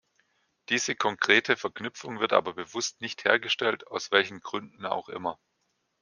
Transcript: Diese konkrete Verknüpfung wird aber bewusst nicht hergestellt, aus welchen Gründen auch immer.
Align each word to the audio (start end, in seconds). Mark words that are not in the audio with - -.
Diese 0.69 0.95
konkrete 0.95 1.55
Verknüpfung 1.55 2.19
wird 2.19 2.33
aber 2.33 2.55
bewusst 2.55 3.01
nicht 3.01 3.23
hergestellt, 3.23 3.85
aus 3.85 4.09
welchen 4.11 4.39
Gründen 4.39 4.87
auch 4.87 5.09
immer. 5.09 5.37